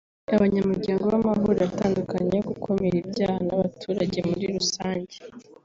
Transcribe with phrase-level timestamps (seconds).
[0.35, 5.15] Abanyamuryango b’Amahuriro atandukanye yo gukumira ibyaha n’abaturage muri rusange